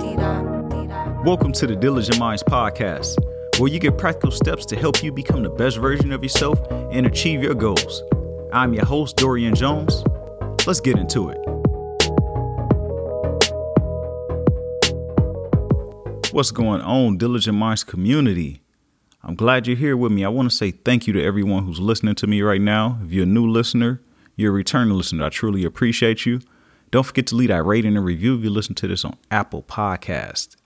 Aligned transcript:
Welcome 0.00 1.52
to 1.52 1.66
the 1.66 1.76
Diligent 1.78 2.18
Minds 2.18 2.42
podcast, 2.42 3.18
where 3.58 3.70
you 3.70 3.78
get 3.78 3.98
practical 3.98 4.30
steps 4.30 4.64
to 4.66 4.76
help 4.76 5.02
you 5.02 5.12
become 5.12 5.42
the 5.42 5.50
best 5.50 5.76
version 5.76 6.10
of 6.12 6.22
yourself 6.22 6.58
and 6.70 7.06
achieve 7.06 7.42
your 7.42 7.54
goals. 7.54 8.02
I'm 8.50 8.72
your 8.72 8.86
host, 8.86 9.16
Dorian 9.16 9.54
Jones. 9.54 10.02
Let's 10.66 10.80
get 10.80 10.96
into 10.96 11.28
it. 11.28 11.36
What's 16.32 16.50
going 16.50 16.80
on, 16.80 17.18
Diligent 17.18 17.58
Minds 17.58 17.84
community? 17.84 18.62
I'm 19.22 19.34
glad 19.34 19.66
you're 19.66 19.76
here 19.76 19.98
with 19.98 20.12
me. 20.12 20.24
I 20.24 20.30
want 20.30 20.50
to 20.50 20.56
say 20.56 20.70
thank 20.70 21.06
you 21.06 21.12
to 21.12 21.22
everyone 21.22 21.66
who's 21.66 21.78
listening 21.78 22.14
to 22.14 22.26
me 22.26 22.40
right 22.40 22.62
now. 22.62 22.98
If 23.04 23.12
you're 23.12 23.24
a 23.24 23.26
new 23.26 23.46
listener, 23.46 24.00
you're 24.34 24.52
a 24.52 24.54
returning 24.54 24.94
listener. 24.94 25.26
I 25.26 25.28
truly 25.28 25.64
appreciate 25.64 26.24
you. 26.24 26.40
Don't 26.90 27.04
forget 27.04 27.26
to 27.28 27.36
leave 27.36 27.48
that 27.48 27.62
rating 27.62 27.96
and 27.96 28.04
review 28.04 28.36
if 28.36 28.42
you 28.42 28.50
listen 28.50 28.74
to 28.76 28.88
this 28.88 29.04
on 29.04 29.16
Apple 29.30 29.62
Podcast. 29.62 30.56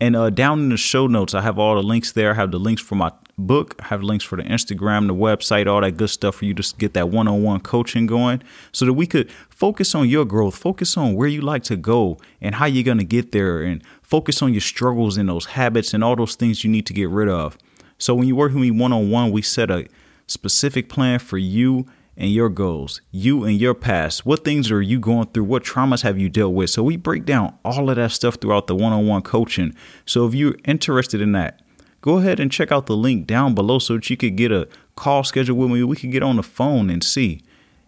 And 0.00 0.16
uh, 0.16 0.30
down 0.30 0.60
in 0.60 0.68
the 0.68 0.76
show 0.76 1.06
notes, 1.06 1.34
I 1.34 1.42
have 1.42 1.58
all 1.58 1.76
the 1.76 1.82
links 1.82 2.12
there. 2.12 2.32
I 2.32 2.34
have 2.34 2.50
the 2.50 2.58
links 2.58 2.82
for 2.82 2.94
my 2.94 3.12
book, 3.36 3.74
I 3.80 3.86
have 3.86 4.02
links 4.02 4.24
for 4.24 4.36
the 4.36 4.42
Instagram, 4.44 5.06
the 5.06 5.14
website, 5.14 5.66
all 5.66 5.80
that 5.80 5.96
good 5.96 6.10
stuff 6.10 6.36
for 6.36 6.44
you 6.44 6.54
to 6.54 6.74
get 6.76 6.94
that 6.94 7.08
one 7.08 7.26
on 7.26 7.42
one 7.42 7.60
coaching 7.60 8.06
going 8.06 8.42
so 8.72 8.84
that 8.84 8.92
we 8.92 9.06
could 9.06 9.30
focus 9.48 9.94
on 9.94 10.08
your 10.08 10.24
growth, 10.24 10.56
focus 10.56 10.96
on 10.96 11.14
where 11.14 11.28
you 11.28 11.40
like 11.40 11.64
to 11.64 11.76
go 11.76 12.18
and 12.40 12.54
how 12.56 12.66
you're 12.66 12.84
going 12.84 12.98
to 12.98 13.04
get 13.04 13.32
there, 13.32 13.62
and 13.62 13.82
focus 14.02 14.42
on 14.42 14.52
your 14.52 14.60
struggles 14.60 15.16
and 15.16 15.28
those 15.28 15.46
habits 15.46 15.92
and 15.94 16.04
all 16.04 16.16
those 16.16 16.36
things 16.36 16.62
you 16.62 16.70
need 16.70 16.86
to 16.86 16.92
get 16.92 17.08
rid 17.08 17.28
of. 17.28 17.58
So 17.98 18.14
when 18.14 18.28
you 18.28 18.36
work 18.36 18.52
with 18.52 18.62
me 18.62 18.70
one 18.70 18.92
on 18.92 19.10
one, 19.10 19.32
we 19.32 19.42
set 19.42 19.70
a 19.70 19.88
specific 20.26 20.88
plan 20.88 21.18
for 21.18 21.38
you 21.38 21.86
and 22.16 22.30
your 22.30 22.48
goals, 22.48 23.00
you 23.10 23.44
and 23.44 23.60
your 23.60 23.74
past. 23.74 24.24
What 24.24 24.44
things 24.44 24.70
are 24.70 24.82
you 24.82 25.00
going 25.00 25.28
through? 25.28 25.44
What 25.44 25.64
traumas 25.64 26.02
have 26.02 26.18
you 26.18 26.28
dealt 26.28 26.54
with? 26.54 26.70
So 26.70 26.82
we 26.82 26.96
break 26.96 27.24
down 27.24 27.56
all 27.64 27.90
of 27.90 27.96
that 27.96 28.12
stuff 28.12 28.36
throughout 28.36 28.66
the 28.66 28.76
one 28.76 28.92
on 28.92 29.06
one 29.06 29.22
coaching. 29.22 29.74
So 30.06 30.26
if 30.26 30.34
you're 30.34 30.56
interested 30.64 31.20
in 31.20 31.32
that, 31.32 31.60
go 32.00 32.18
ahead 32.18 32.38
and 32.38 32.52
check 32.52 32.70
out 32.70 32.86
the 32.86 32.96
link 32.96 33.26
down 33.26 33.54
below 33.54 33.78
so 33.78 33.94
that 33.94 34.08
you 34.10 34.16
could 34.16 34.36
get 34.36 34.52
a 34.52 34.68
call 34.96 35.24
schedule 35.24 35.56
with 35.56 35.70
me. 35.70 35.82
We 35.82 35.96
could 35.96 36.12
get 36.12 36.22
on 36.22 36.36
the 36.36 36.42
phone 36.42 36.90
and 36.90 37.02
see 37.02 37.42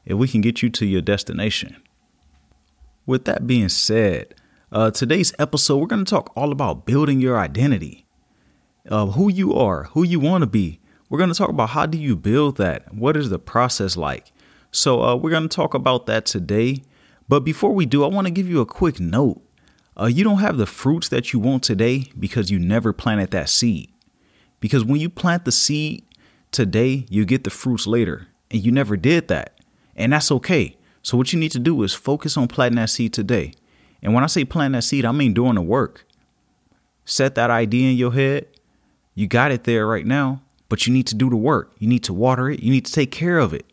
if 0.04 0.16
we 0.16 0.28
can 0.28 0.40
get 0.40 0.62
you 0.62 0.70
to 0.70 0.86
your 0.86 1.02
destination. 1.02 1.76
With 3.04 3.24
that 3.26 3.46
being 3.46 3.68
said, 3.68 4.34
uh, 4.72 4.90
today's 4.90 5.32
episode, 5.38 5.76
we're 5.76 5.86
going 5.86 6.04
to 6.04 6.10
talk 6.10 6.32
all 6.36 6.50
about 6.50 6.86
building 6.86 7.20
your 7.20 7.38
identity, 7.38 8.04
uh, 8.88 9.06
who 9.06 9.30
you 9.30 9.54
are, 9.54 9.84
who 9.84 10.02
you 10.02 10.18
want 10.18 10.42
to 10.42 10.46
be, 10.46 10.80
we're 11.08 11.18
going 11.18 11.30
to 11.30 11.36
talk 11.36 11.48
about 11.48 11.70
how 11.70 11.86
do 11.86 11.98
you 11.98 12.16
build 12.16 12.56
that? 12.56 12.92
What 12.92 13.16
is 13.16 13.30
the 13.30 13.38
process 13.38 13.96
like? 13.96 14.32
So 14.72 15.02
uh, 15.02 15.16
we're 15.16 15.30
going 15.30 15.48
to 15.48 15.54
talk 15.54 15.74
about 15.74 16.06
that 16.06 16.26
today. 16.26 16.82
But 17.28 17.40
before 17.40 17.72
we 17.72 17.86
do, 17.86 18.04
I 18.04 18.08
want 18.08 18.26
to 18.26 18.32
give 18.32 18.48
you 18.48 18.60
a 18.60 18.66
quick 18.66 18.98
note. 18.98 19.40
Uh, 19.98 20.06
you 20.06 20.24
don't 20.24 20.38
have 20.38 20.58
the 20.58 20.66
fruits 20.66 21.08
that 21.08 21.32
you 21.32 21.38
want 21.38 21.62
today 21.62 22.10
because 22.18 22.50
you 22.50 22.58
never 22.58 22.92
planted 22.92 23.30
that 23.30 23.48
seed. 23.48 23.90
Because 24.60 24.84
when 24.84 25.00
you 25.00 25.08
plant 25.08 25.44
the 25.44 25.52
seed 25.52 26.04
today, 26.50 27.06
you 27.08 27.24
get 27.24 27.44
the 27.44 27.50
fruits 27.50 27.86
later. 27.86 28.26
And 28.50 28.64
you 28.64 28.72
never 28.72 28.96
did 28.96 29.28
that. 29.28 29.60
And 29.94 30.12
that's 30.12 30.30
okay. 30.30 30.76
So 31.02 31.16
what 31.16 31.32
you 31.32 31.38
need 31.38 31.52
to 31.52 31.58
do 31.58 31.82
is 31.82 31.94
focus 31.94 32.36
on 32.36 32.48
planting 32.48 32.76
that 32.76 32.90
seed 32.90 33.12
today. 33.12 33.52
And 34.02 34.12
when 34.12 34.24
I 34.24 34.26
say 34.26 34.44
plant 34.44 34.74
that 34.74 34.82
seed, 34.82 35.04
I 35.04 35.12
mean 35.12 35.34
doing 35.34 35.54
the 35.54 35.62
work. 35.62 36.04
Set 37.04 37.36
that 37.36 37.50
idea 37.50 37.90
in 37.90 37.96
your 37.96 38.12
head. 38.12 38.48
You 39.14 39.26
got 39.26 39.52
it 39.52 39.64
there 39.64 39.86
right 39.86 40.04
now 40.04 40.42
but 40.68 40.86
you 40.86 40.92
need 40.92 41.06
to 41.08 41.14
do 41.14 41.30
the 41.30 41.36
work. 41.36 41.72
You 41.78 41.88
need 41.88 42.04
to 42.04 42.12
water 42.12 42.50
it. 42.50 42.60
You 42.60 42.70
need 42.70 42.86
to 42.86 42.92
take 42.92 43.10
care 43.10 43.38
of 43.38 43.52
it. 43.52 43.66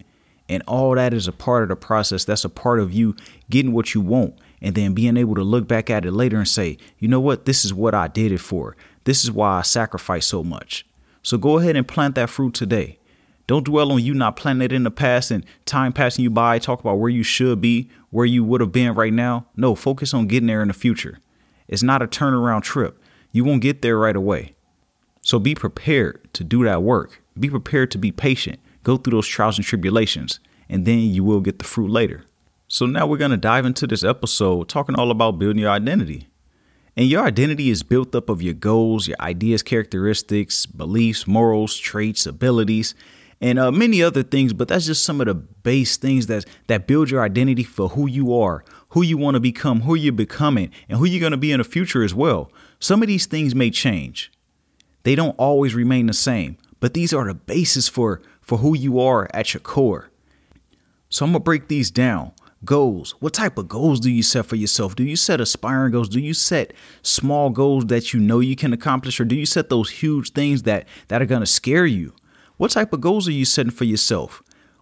And 0.49 0.61
all 0.67 0.94
that 0.95 1.13
is 1.13 1.27
a 1.27 1.31
part 1.31 1.63
of 1.63 1.69
the 1.69 1.75
process. 1.75 2.25
That's 2.25 2.45
a 2.45 2.49
part 2.49 2.80
of 2.80 2.94
you 2.94 3.16
getting 3.49 3.72
what 3.72 3.94
you 3.94 4.02
want 4.02 4.36
and 4.61 4.75
then 4.75 4.94
being 4.94 5.17
able 5.17 5.36
to 5.36 5.44
look 5.44 5.67
back 5.67 5.89
at 5.89 6.05
it 6.05 6.11
later 6.11 6.38
and 6.38 6.47
say, 6.47 6.77
you 6.99 7.08
know 7.08 7.19
what? 7.19 7.45
This 7.45 7.66
is 7.66 7.73
what 7.73 7.94
I 7.94 8.08
did 8.08 8.31
it 8.31 8.39
for. 8.39 8.75
This 9.03 9.23
is 9.23 9.31
why 9.31 9.59
I 9.59 9.61
sacrificed 9.61 10.30
so 10.30 10.44
much. 10.44 10.86
So 11.21 11.37
go 11.37 11.58
ahead 11.59 11.76
and 11.76 11.87
plant 11.87 12.15
that 12.15 12.30
fruit 12.30 12.54
today. 12.54 12.99
Don't 13.45 13.65
dwell 13.65 13.92
on 13.92 14.02
you 14.02 14.14
not 14.14 14.37
planting 14.37 14.65
it 14.65 14.71
in 14.71 14.83
the 14.83 14.92
past 14.92 15.31
and 15.31 15.45
time 15.65 15.92
passing 15.92 16.23
you 16.23 16.30
by. 16.30 16.60
Talk 16.60 16.80
about 16.80 16.99
where 16.99 17.10
you 17.10 17.23
should 17.23 17.60
be, 17.60 17.89
where 18.10 18.25
you 18.25 18.43
would 18.43 18.61
have 18.61 18.71
been 18.71 18.93
right 18.93 19.11
now. 19.11 19.45
No, 19.55 19.75
focus 19.75 20.14
on 20.14 20.27
getting 20.27 20.48
there 20.48 20.61
in 20.61 20.70
the 20.70 20.73
future. 20.73 21.20
It's 21.67 21.83
not 21.83 22.02
a 22.02 22.08
turnaround 22.08 22.64
trip. 22.64 23.02
You 23.31 23.43
won't 23.43 23.61
get 23.61 23.81
there 23.81 23.98
right 23.98 24.15
away. 24.15 24.55
So 25.23 25.39
be 25.39 25.56
prepared 25.56 26.32
to 26.34 26.44
do 26.44 26.64
that 26.66 26.84
work. 26.84 27.23
Be 27.39 27.50
prepared 27.50 27.89
to 27.92 27.98
be 27.98 28.11
patient. 28.11 28.60
Go 28.84 28.98
through 28.98 29.11
those 29.11 29.28
trials 29.28 29.58
and 29.58 29.66
tribulations, 29.66 30.39
and 30.70 30.86
then 30.86 31.00
you 31.00 31.23
will 31.23 31.39
get 31.39 31.60
the 31.60 31.66
fruit 31.66 31.89
later. 31.89 32.26
So 32.67 32.86
now 32.86 33.08
we're 33.08 33.17
going 33.17 33.32
to 33.32 33.38
dive 33.38 33.66
into 33.66 33.88
this 33.88 34.04
episode 34.04 34.67
talking 34.67 34.95
all 34.95 35.11
about 35.11 35.39
building 35.39 35.61
your 35.61 35.72
identity. 35.72 36.28
And 36.98 37.08
your 37.08 37.23
identity 37.23 37.70
is 37.70 37.84
built 37.84 38.14
up 38.14 38.30
of 38.30 38.42
your 38.42 38.54
goals, 38.54 39.08
your 39.08 39.17
ideas, 39.20 39.64
characteristics, 39.64 40.66
beliefs, 40.66 41.26
morals, 41.26 41.78
traits, 41.78 42.26
abilities, 42.26 42.94
and 43.40 43.58
uh, 43.58 43.72
many 43.72 44.04
other 44.04 44.23
things. 44.23 44.52
But 44.52 44.67
that's 44.67 44.86
just 44.86 45.04
some 45.04 45.22
of 45.22 45.28
the 45.28 45.34
base 45.34 45.95
things 45.95 46.28
that 46.28 46.45
that 46.67 46.86
build 46.86 47.10
your 47.10 47.23
identity 47.23 47.64
for 47.64 47.90
who 47.90 48.08
you 48.08 48.36
are, 48.38 48.66
who 48.90 49.02
you 49.02 49.17
want 49.17 49.36
to 49.36 49.40
become, 49.40 49.82
who 49.82 49.95
you're 49.95 50.11
becoming, 50.11 50.70
and 50.90 51.00
who 51.00 51.05
you're 51.05 51.22
going 51.22 51.32
to 51.32 51.38
be 51.38 51.52
in 51.52 51.60
the 51.60 51.64
future 51.64 52.04
as 52.04 52.14
well. 52.14 52.52
Some 52.80 53.02
of 53.02 53.08
these 53.08 53.26
things 53.26 53.55
may 53.55 53.72
change. 53.72 54.32
They 55.03 55.15
don't 55.15 55.36
always 55.37 55.75
remain 55.75 56.08
the 56.08 56.14
same, 56.14 56.58
but 56.80 56.93
these 56.93 57.14
are 57.14 57.25
the 57.27 57.33
basis 57.33 57.87
for, 57.87 58.21
for 58.41 58.59
who 58.59 58.75
you 58.75 58.99
are 58.99 59.30
at 59.33 59.53
your 59.53 59.61
core. 59.61 60.09
So 61.09 61.25
I'm 61.25 61.31
gonna 61.31 61.41
break 61.41 61.67
these 61.67 61.91
down. 61.91 62.31
Goals. 62.65 63.13
What 63.19 63.33
type 63.33 63.58
of 63.58 63.67
goals 63.67 63.99
do 63.99 64.09
you 64.09 64.23
set 64.23 64.45
for 64.45 64.55
yourself? 64.55 64.95
Do 64.95 65.03
you 65.03 65.17
set 65.17 65.42
aspiring 65.42 65.92
goals? 65.92 66.08
Do 66.08 66.21
you 66.21 66.33
set 66.33 66.71
small 67.02 67.49
goals 67.49 67.87
that 67.87 68.13
you 68.13 68.21
know 68.21 68.39
you 68.39 68.55
can 68.55 68.71
accomplish? 68.71 69.19
Or 69.19 69.25
do 69.25 69.36
you 69.36 69.45
set 69.45 69.67
those 69.69 69.89
huge 69.89 70.31
things 70.31 70.63
that, 70.63 70.87
that 71.09 71.21
are 71.21 71.25
gonna 71.25 71.45
scare 71.45 71.86
you? 71.86 72.13
What 72.55 72.71
type 72.71 72.93
of 72.93 73.02
goals 73.02 73.27
are 73.27 73.33
you 73.33 73.43
setting 73.43 73.71
for 73.71 73.83
yourself? 73.83 74.42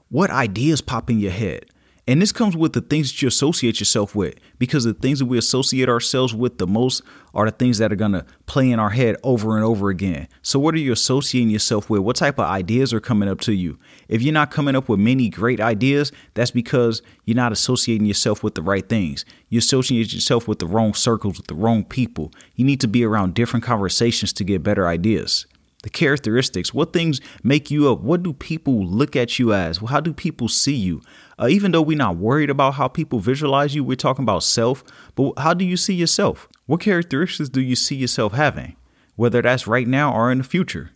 What 0.10 0.30
ideas 0.30 0.82
pop 0.82 1.10
in 1.10 1.20
your 1.20 1.32
head? 1.32 1.71
And 2.12 2.22
this 2.22 2.34
comes 2.34 2.58
with 2.58 2.74
the 2.74 2.82
things 2.82 3.10
that 3.10 3.22
you 3.22 3.30
associate 3.30 3.80
yourself 3.80 4.16
with 4.16 4.36
because 4.60 4.84
the 4.84 4.94
things 4.94 5.20
that 5.20 5.28
we 5.28 5.38
associate 5.38 5.88
ourselves 5.88 6.36
with 6.36 6.58
the 6.58 6.68
most 6.68 7.04
are 7.34 7.46
the 7.46 7.54
things 7.54 7.78
that 7.78 7.90
are 7.94 7.96
going 7.96 8.12
to 8.12 8.26
play 8.48 8.70
in 8.70 8.82
our 8.82 8.90
head 8.90 9.16
over 9.24 9.56
and 9.56 9.64
over 9.64 9.88
again. 9.90 10.28
So, 10.42 10.60
what 10.60 10.76
are 10.76 10.80
you 10.80 10.92
associating 10.92 11.50
yourself 11.50 11.90
with? 11.90 12.02
What 12.02 12.18
type 12.18 12.38
of 12.38 12.48
ideas 12.48 12.92
are 12.92 13.00
coming 13.00 13.30
up 13.30 13.40
to 13.42 13.54
you? 13.54 13.80
If 14.10 14.22
you're 14.22 14.34
not 14.34 14.52
coming 14.52 14.76
up 14.76 14.90
with 14.90 15.00
many 15.00 15.30
great 15.30 15.62
ideas, 15.62 16.12
that's 16.34 16.52
because 16.52 17.02
you're 17.24 17.36
not 17.36 17.54
associating 17.54 18.06
yourself 18.06 18.44
with 18.44 18.56
the 18.56 18.62
right 18.62 18.90
things. 18.90 19.24
You 19.48 19.60
associate 19.60 20.12
yourself 20.12 20.50
with 20.50 20.60
the 20.60 20.68
wrong 20.68 20.94
circles, 20.94 21.38
with 21.38 21.48
the 21.48 21.56
wrong 21.56 21.86
people. 21.86 22.34
You 22.58 22.66
need 22.66 22.82
to 22.82 22.90
be 22.90 23.06
around 23.06 23.36
different 23.36 23.64
conversations 23.64 24.34
to 24.34 24.44
get 24.44 24.64
better 24.64 24.86
ideas 24.86 25.46
the 25.84 25.90
characteristics 25.90 26.74
what 26.74 26.94
things 26.94 27.20
make 27.44 27.72
you 27.72 27.92
up 27.92 28.02
what 28.02 28.24
do 28.24 28.34
people 28.34 28.86
look 28.86 29.16
at 29.16 29.40
you 29.40 29.54
as 29.54 29.78
how 29.78 30.00
do 30.00 30.14
people 30.14 30.48
see 30.48 30.76
you? 30.76 31.02
Uh, 31.40 31.48
even 31.48 31.72
though 31.72 31.82
we're 31.82 31.98
not 31.98 32.18
worried 32.18 32.50
about 32.50 32.76
how 32.76 32.88
people 32.88 33.20
visualize 33.20 33.74
you 33.74 33.84
we're 33.84 33.96
talking 33.96 34.24
about 34.24 34.44
self 34.44 34.84
but 35.16 35.34
how 35.38 35.54
do 35.54 35.66
you 35.66 35.78
see 35.78 35.94
yourself? 35.94 36.48
What 36.66 36.82
characteristics 36.82 37.50
do 37.50 37.62
you 37.62 37.76
see 37.76 37.96
yourself 37.96 38.34
having 38.34 38.76
whether 39.16 39.42
that's 39.42 39.68
right 39.68 39.88
now 39.88 40.14
or 40.14 40.32
in 40.32 40.38
the 40.38 40.44
future? 40.44 40.92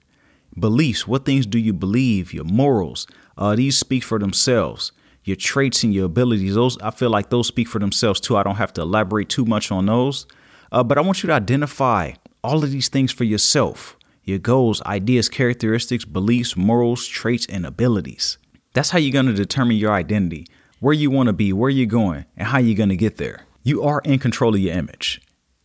Beliefs 0.57 1.07
what 1.07 1.25
things 1.25 1.45
do 1.45 1.57
you 1.57 1.73
believe 1.73 2.33
your 2.33 2.45
morals? 2.45 3.07
Uh, 3.37 3.55
these 3.55 3.77
speak 3.77 4.03
for 4.03 4.19
themselves. 4.19 4.91
Your 5.23 5.35
traits 5.35 5.83
and 5.83 5.91
your 5.91 6.05
abilities 6.05 6.53
those 6.53 6.77
i 6.81 6.91
feel 6.91 7.09
like 7.09 7.31
those 7.31 7.47
speak 7.47 7.67
for 7.67 7.79
themselves 7.79 8.19
too 8.19 8.37
i 8.37 8.43
don't 8.43 8.57
have 8.57 8.73
to 8.73 8.81
elaborate 8.81 9.29
too 9.29 9.45
much 9.45 9.71
on 9.71 9.87
those. 9.87 10.27
Uh, 10.71 10.83
but 10.83 10.99
i 10.99 11.01
want 11.01 11.23
you 11.23 11.27
to 11.27 11.33
identify 11.33 12.11
all 12.43 12.63
of 12.63 12.69
these 12.69 12.89
things 12.89 13.11
for 13.11 13.23
yourself 13.23 13.94
your 14.25 14.39
goals, 14.39 14.81
ideas, 14.81 15.29
characteristics, 15.29 16.03
beliefs, 16.03 16.57
morals, 16.57 17.07
traits, 17.07 17.45
and 17.45 17.65
abilities. 17.65 18.37
That's 18.73 18.89
how 18.89 18.97
you're 18.97 19.13
going 19.13 19.27
to 19.27 19.33
determine 19.33 19.77
your 19.77 19.93
identity, 19.93 20.47
where 20.79 20.93
you 20.93 21.09
want 21.09 21.27
to 21.27 21.33
be, 21.33 21.53
where 21.53 21.69
you're 21.69 21.85
going, 21.85 22.25
and 22.35 22.47
how 22.47 22.57
you're 22.57 22.75
going 22.75 22.89
to 22.89 22.97
get 22.97 23.17
there. 23.17 23.45
You 23.63 23.83
are 23.83 24.01
in 24.03 24.19
control 24.19 24.53
of 24.55 24.61
your 24.61 24.75
image. 24.75 25.21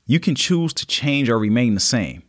You 0.06 0.20
can 0.20 0.34
choose 0.34 0.72
to 0.74 0.86
change 0.86 1.28
or 1.28 1.38
remain 1.38 1.74
the 1.74 1.80
same. 1.80 2.22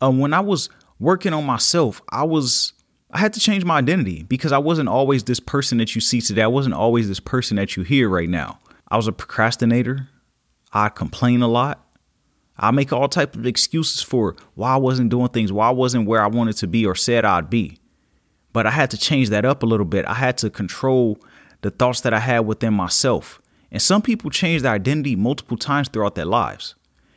Um, 0.00 0.18
when 0.18 0.34
I 0.34 0.40
was 0.40 0.68
working 0.98 1.32
on 1.32 1.46
myself, 1.46 2.02
I 2.10 2.24
was 2.24 2.72
I 3.10 3.18
had 3.18 3.34
to 3.34 3.40
change 3.40 3.64
my 3.64 3.76
identity 3.76 4.22
because 4.22 4.52
I 4.52 4.58
wasn't 4.58 4.88
always 4.88 5.24
this 5.24 5.40
person 5.40 5.78
that 5.78 5.94
you 5.94 6.00
see 6.00 6.20
today. 6.20 6.42
I 6.42 6.46
wasn't 6.46 6.74
always 6.74 7.08
this 7.08 7.20
person 7.20 7.56
that 7.58 7.76
you 7.76 7.82
hear 7.82 8.08
right 8.08 8.28
now. 8.28 8.58
I 8.88 8.96
was 8.96 9.06
a 9.06 9.12
procrastinator. 9.12 10.08
I 10.72 10.88
complain 10.88 11.42
a 11.42 11.48
lot. 11.48 11.81
I 12.62 12.70
make 12.70 12.92
all 12.92 13.08
type 13.08 13.34
of 13.34 13.44
excuses 13.44 14.02
for 14.02 14.36
why 14.54 14.74
I 14.74 14.76
wasn't 14.76 15.10
doing 15.10 15.28
things, 15.28 15.52
why 15.52 15.66
I 15.66 15.72
wasn't 15.72 16.06
where 16.06 16.22
I 16.22 16.28
wanted 16.28 16.56
to 16.58 16.68
be 16.68 16.86
or 16.86 16.94
said 16.94 17.24
I'd 17.24 17.50
be. 17.50 17.78
But 18.52 18.66
I 18.66 18.70
had 18.70 18.90
to 18.92 18.96
change 18.96 19.30
that 19.30 19.44
up 19.44 19.64
a 19.64 19.66
little 19.66 19.84
bit. 19.84 20.06
I 20.06 20.14
had 20.14 20.38
to 20.38 20.50
control 20.50 21.18
the 21.62 21.72
thoughts 21.72 22.02
that 22.02 22.14
I 22.14 22.20
had 22.20 22.40
within 22.40 22.72
myself. 22.72 23.42
And 23.72 23.82
some 23.82 24.00
people 24.00 24.30
change 24.30 24.62
their 24.62 24.74
identity 24.74 25.16
multiple 25.16 25.56
times 25.56 25.88
throughout 25.88 26.14
their 26.14 26.24
lives. 26.24 26.76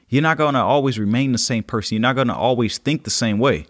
You're 0.10 0.24
not 0.24 0.38
going 0.38 0.56
to 0.56 0.62
always 0.62 0.98
remain 0.98 1.32
the 1.32 1.38
same 1.38 1.64
person. 1.64 1.96
You're 1.96 2.02
not 2.02 2.16
going 2.16 2.30
to 2.30 2.36
always 2.36 2.80
think 2.80 3.04
the 3.04 3.10
same 3.10 3.38
way. 3.38 3.68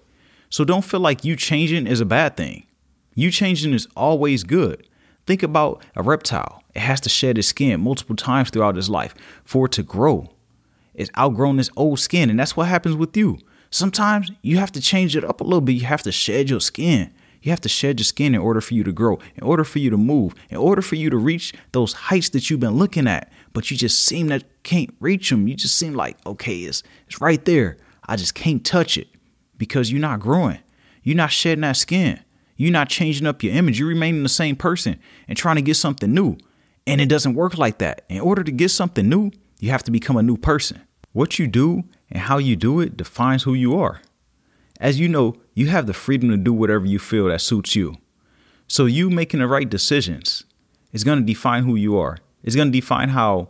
So 0.49 0.63
don't 0.63 0.85
feel 0.85 0.99
like 1.01 1.25
you 1.25 1.35
changing 1.35 1.87
is 1.87 1.99
a 1.99 2.05
bad 2.05 2.37
thing. 2.37 2.67
You 3.15 3.31
changing 3.31 3.73
is 3.73 3.87
always 3.97 4.43
good. 4.43 4.87
Think 5.25 5.43
about 5.43 5.83
a 5.95 6.03
reptile. 6.03 6.63
It 6.73 6.81
has 6.81 7.01
to 7.01 7.09
shed 7.09 7.37
its 7.37 7.47
skin 7.47 7.81
multiple 7.81 8.15
times 8.15 8.49
throughout 8.49 8.77
its 8.77 8.89
life 8.89 9.15
for 9.43 9.65
it 9.65 9.73
to 9.73 9.83
grow. 9.83 10.29
It's 10.97 11.11
outgrown 11.17 11.57
this 11.57 11.69
old 11.75 11.99
skin. 11.99 12.29
And 12.29 12.39
that's 12.39 12.55
what 12.55 12.67
happens 12.67 12.95
with 12.95 13.15
you. 13.15 13.39
Sometimes 13.69 14.31
you 14.41 14.57
have 14.57 14.71
to 14.73 14.81
change 14.81 15.15
it 15.15 15.23
up 15.23 15.41
a 15.41 15.43
little 15.43 15.61
bit. 15.61 15.73
You 15.73 15.85
have 15.85 16.03
to 16.03 16.11
shed 16.11 16.49
your 16.49 16.61
skin. 16.61 17.11
You 17.41 17.51
have 17.51 17.61
to 17.61 17.69
shed 17.69 17.99
your 17.99 18.05
skin 18.05 18.33
in 18.33 18.41
order 18.41 18.59
for 18.59 18.73
you 18.73 18.83
to 18.83 18.91
grow, 18.91 19.19
in 19.35 19.43
order 19.43 19.63
for 19.63 19.77
you 19.77 19.91
to 19.91 19.97
move, 19.97 20.33
in 20.49 20.57
order 20.57 20.81
for 20.81 20.95
you 20.95 21.11
to 21.11 21.17
reach 21.17 21.53
those 21.73 21.93
heights 21.93 22.29
that 22.29 22.49
you've 22.49 22.59
been 22.59 22.77
looking 22.77 23.07
at, 23.07 23.31
but 23.53 23.69
you 23.69 23.77
just 23.77 24.01
seem 24.01 24.27
that 24.29 24.45
can't 24.63 24.89
reach 24.99 25.29
them. 25.29 25.47
You 25.47 25.53
just 25.53 25.77
seem 25.77 25.93
like, 25.93 26.17
okay, 26.25 26.57
it's 26.61 26.81
it's 27.05 27.21
right 27.21 27.43
there. 27.45 27.77
I 28.07 28.15
just 28.15 28.33
can't 28.33 28.65
touch 28.65 28.97
it 28.97 29.09
because 29.59 29.91
you're 29.91 30.01
not 30.01 30.19
growing. 30.19 30.57
You're 31.03 31.15
not 31.15 31.31
shedding 31.31 31.61
that 31.61 31.77
skin. 31.77 32.19
You're 32.57 32.71
not 32.71 32.89
changing 32.89 33.27
up 33.27 33.43
your 33.43 33.53
image. 33.53 33.77
You're 33.77 33.89
remaining 33.89 34.23
the 34.23 34.29
same 34.29 34.55
person 34.55 34.99
and 35.27 35.37
trying 35.37 35.57
to 35.57 35.61
get 35.61 35.75
something 35.75 36.11
new. 36.11 36.37
And 36.87 36.99
it 36.99 37.09
doesn't 37.09 37.35
work 37.35 37.57
like 37.57 37.77
that. 37.77 38.05
In 38.09 38.21
order 38.21 38.43
to 38.43 38.51
get 38.51 38.69
something 38.69 39.07
new, 39.07 39.31
you 39.59 39.69
have 39.69 39.83
to 39.83 39.91
become 39.91 40.17
a 40.17 40.23
new 40.23 40.37
person. 40.37 40.81
What 41.15 41.39
you 41.39 41.47
do 41.47 41.85
and 42.11 42.23
how 42.23 42.39
you 42.39 42.57
do 42.57 42.81
it 42.81 42.97
defines 42.97 43.43
who 43.43 43.53
you 43.53 43.79
are. 43.79 44.01
As 44.81 44.99
you 44.99 45.07
know, 45.07 45.37
you 45.53 45.67
have 45.67 45.87
the 45.87 45.93
freedom 45.93 46.29
to 46.29 46.35
do 46.35 46.51
whatever 46.51 46.85
you 46.85 46.99
feel 46.99 47.29
that 47.29 47.39
suits 47.39 47.73
you. 47.73 47.95
So 48.67 48.85
you 48.85 49.09
making 49.09 49.39
the 49.39 49.47
right 49.47 49.69
decisions 49.69 50.43
is 50.91 51.05
going 51.05 51.19
to 51.19 51.25
define 51.25 51.63
who 51.63 51.77
you 51.77 51.97
are. 51.97 52.17
It's 52.43 52.57
going 52.57 52.69
to 52.69 52.77
define 52.77 53.07
how 53.09 53.47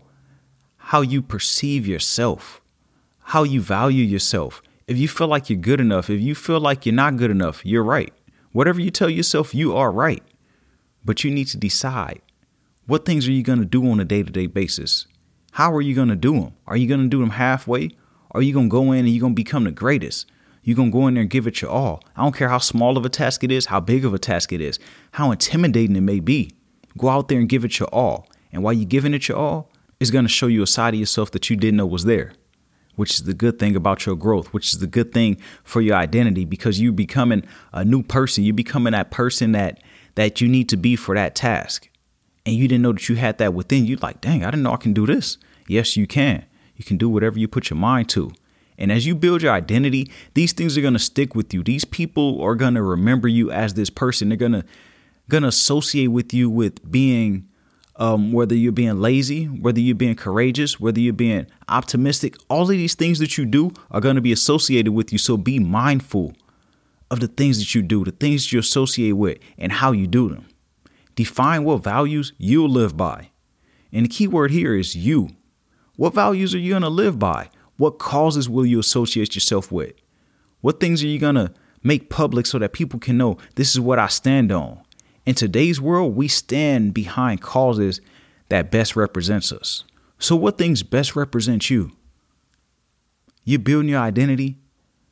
how 0.78 1.02
you 1.02 1.24
perceive 1.24 1.88
yourself, 1.88 2.62
how 3.34 3.42
you 3.42 3.62
value 3.62 4.04
yourself. 4.04 4.62
If 4.86 5.00
you 5.00 5.08
feel 5.08 5.28
like 5.28 5.50
you're 5.50 5.58
good 5.58 5.82
enough, 5.82 6.12
if 6.12 6.22
you 6.22 6.36
feel 6.36 6.60
like 6.60 6.86
you're 6.86 6.94
not 6.94 7.18
good 7.18 7.32
enough, 7.32 7.66
you're 7.66 7.84
right. 7.84 8.14
Whatever 8.52 8.80
you 8.80 8.92
tell 8.92 9.10
yourself, 9.10 9.56
you 9.56 9.76
are 9.76 9.92
right. 9.92 10.22
But 11.04 11.24
you 11.24 11.32
need 11.32 11.48
to 11.48 11.58
decide 11.58 12.22
what 12.86 13.06
things 13.06 13.28
are 13.28 13.32
you 13.32 13.42
going 13.42 13.58
to 13.58 13.66
do 13.66 13.90
on 13.90 14.00
a 14.00 14.06
day-to-day 14.06 14.46
basis? 14.46 15.08
How 15.56 15.74
are 15.74 15.82
you 15.82 15.96
going 15.96 16.10
to 16.10 16.18
do 16.18 16.34
them? 16.34 16.54
Are 16.68 16.76
you 16.76 16.86
going 16.86 17.04
to 17.04 17.08
do 17.08 17.22
them 17.22 17.30
halfway? 17.30 17.92
Are 18.32 18.42
you 18.42 18.52
going 18.52 18.68
to 18.68 18.70
go 18.70 18.92
in 18.92 19.06
and 19.06 19.08
you're 19.08 19.22
going 19.22 19.32
to 19.32 19.42
become 19.42 19.64
the 19.64 19.72
greatest? 19.72 20.30
You're 20.64 20.76
going 20.76 20.92
to 20.92 20.94
go 20.94 21.08
in 21.08 21.14
there 21.14 21.22
and 21.22 21.30
give 21.30 21.48
it 21.48 21.62
your 21.62 21.72
all. 21.72 22.04
I 22.14 22.24
don't 22.24 22.36
care 22.36 22.50
how 22.50 22.58
small 22.58 22.98
of 22.98 23.06
a 23.06 23.10
task 23.10 23.42
it 23.42 23.54
is, 23.54 23.68
how 23.68 23.80
big 23.80 24.04
of 24.04 24.14
a 24.14 24.20
task 24.20 24.52
it 24.52 24.60
is, 24.60 24.80
how 25.12 25.32
intimidating 25.32 25.96
it 25.96 26.02
may 26.02 26.20
be. 26.20 26.52
Go 26.98 27.08
out 27.08 27.30
there 27.30 27.40
and 27.40 27.48
give 27.48 27.64
it 27.64 27.80
your 27.80 27.88
all. 27.94 28.28
And 28.52 28.64
while 28.64 28.74
you're 28.74 28.84
giving 28.84 29.14
it 29.14 29.30
your 29.30 29.38
all, 29.38 29.72
it's 30.02 30.12
going 30.12 30.26
to 30.26 30.30
show 30.30 30.48
you 30.48 30.62
a 30.62 30.68
side 30.68 30.94
of 30.94 31.00
yourself 31.00 31.32
that 31.32 31.50
you 31.50 31.56
didn't 31.56 31.78
know 31.78 31.86
was 31.86 32.04
there, 32.04 32.34
which 32.98 33.14
is 33.14 33.24
the 33.24 33.34
good 33.34 33.58
thing 33.58 33.78
about 33.78 34.06
your 34.06 34.18
growth, 34.18 34.48
which 34.48 34.74
is 34.74 34.80
the 34.80 34.88
good 34.88 35.14
thing 35.14 35.38
for 35.64 35.80
your 35.80 35.96
identity 35.96 36.44
because 36.44 36.82
you're 36.82 36.92
becoming 36.92 37.46
a 37.72 37.86
new 37.86 38.04
person. 38.04 38.44
You're 38.44 38.56
becoming 38.56 38.92
that 38.92 39.10
person 39.10 39.54
that 39.54 39.82
that 40.16 40.42
you 40.42 40.50
need 40.50 40.68
to 40.68 40.76
be 40.76 40.98
for 40.98 41.16
that 41.16 41.34
task. 41.34 41.88
And 42.46 42.56
you 42.56 42.68
didn't 42.68 42.84
know 42.84 42.94
that 42.94 43.10
you 43.10 43.16
had 43.16 43.38
that 43.40 43.54
within 43.54 43.86
you. 43.86 43.98
Like, 43.98 44.22
dang, 44.22 44.44
I 44.44 44.52
didn't 44.52 44.64
know 44.64 44.74
I 44.74 44.78
can 44.78 44.94
do 44.94 45.06
this. 45.06 45.38
Yes, 45.68 45.98
you 45.98 46.06
can. 46.06 46.46
You 46.76 46.86
can 46.86 46.98
do 46.98 47.10
whatever 47.10 47.40
you 47.40 47.48
put 47.48 47.70
your 47.70 47.78
mind 47.78 48.10
to. 48.10 48.32
And 48.78 48.92
as 48.92 49.06
you 49.06 49.16
build 49.16 49.42
your 49.42 49.54
identity, 49.54 50.12
these 50.34 50.54
things 50.54 50.78
are 50.78 50.82
going 50.82 50.94
to 50.94 51.00
stick 51.00 51.34
with 51.34 51.54
you. 51.54 51.64
These 51.64 51.86
people 51.86 52.42
are 52.42 52.56
going 52.56 52.74
to 52.74 52.82
remember 52.82 53.28
you 53.28 53.52
as 53.52 53.74
this 53.74 53.90
person. 53.90 54.30
They're 54.30 54.38
going 54.38 54.52
to 54.52 54.66
going 55.30 55.44
to 55.44 55.50
associate 55.50 56.08
with 56.08 56.34
you 56.34 56.50
with 56.50 56.92
being 56.92 57.48
um, 57.96 58.32
whether 58.32 58.54
you're 58.54 58.72
being 58.72 59.00
lazy, 59.00 59.46
whether 59.46 59.80
you're 59.80 59.96
being 59.96 60.16
courageous, 60.16 60.80
whether 60.80 61.00
you're 61.00 61.14
being 61.14 61.48
optimistic, 61.70 62.36
all 62.50 62.64
of 62.64 62.70
these 62.70 62.94
things 62.94 63.20
that 63.20 63.38
you 63.38 63.46
do 63.46 63.72
are 63.90 64.02
going 64.02 64.16
to 64.16 64.22
be 64.22 64.32
associated 64.32 64.92
with 64.92 65.12
you. 65.12 65.18
So 65.18 65.38
be 65.38 65.60
mindful 65.60 66.34
of 67.10 67.22
the 67.22 67.28
things 67.28 67.58
that 67.60 67.74
you 67.74 67.82
do, 67.82 68.04
the 68.04 68.12
things 68.12 68.52
you 68.52 68.60
associate 68.60 69.14
with, 69.14 69.40
and 69.58 69.72
how 69.72 69.94
you 69.94 70.08
do 70.08 70.30
them. 70.30 70.46
Define 71.16 71.64
what 71.64 71.84
values 71.84 72.34
you'll 72.38 72.70
live 72.70 72.96
by. 72.96 73.30
And 73.92 74.06
the 74.06 74.10
key 74.10 74.28
word 74.28 74.52
here 74.52 74.76
is 74.76 74.96
you. 74.96 75.30
What 75.96 76.14
values 76.14 76.54
are 76.54 76.60
you 76.60 76.72
going 76.72 76.82
to 76.82 76.90
live 76.90 77.18
by? 77.18 77.50
What 77.78 78.00
causes 78.00 78.50
will 78.50 78.66
you 78.66 78.80
associate 78.80 79.36
yourself 79.36 79.72
with? 79.72 79.94
What 80.62 80.80
things 80.80 81.04
are 81.04 81.08
you 81.08 81.20
going 81.20 81.36
to 81.36 81.54
make 81.84 82.10
public 82.10 82.46
so 82.46 82.60
that 82.60 82.74
people 82.74 83.00
can 83.00 83.18
know 83.18 83.38
this 83.56 83.72
is 83.72 83.80
what 83.80 84.00
I 84.00 84.08
stand 84.08 84.52
on? 84.52 84.82
In 85.26 85.36
today's 85.36 85.80
world, 85.80 86.16
we 86.16 86.28
stand 86.28 86.94
behind 86.94 87.42
causes 87.42 88.02
that 88.50 88.72
best 88.72 88.96
represents 88.96 89.52
us. 89.52 89.84
So 90.20 90.36
what 90.36 90.58
things 90.58 90.84
best 90.84 91.16
represent 91.16 91.70
you? 91.70 91.92
You're 93.44 93.60
building 93.60 93.90
your 93.90 94.02
identity. 94.02 94.58